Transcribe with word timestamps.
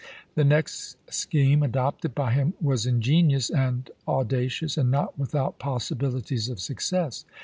The 0.33 0.43
next 0.43 0.97
scheme 1.13 1.61
adopted 1.61 2.15
by 2.15 2.31
him 2.31 2.55
was 2.59 2.87
ingenious 2.87 3.51
and 3.51 3.87
audacious, 4.07 4.75
and 4.75 4.89
not 4.89 5.19
without 5.19 5.59
possibilities 5.59 6.49
of 6.49 6.59
suc 6.59 6.81
cess. 6.81 7.23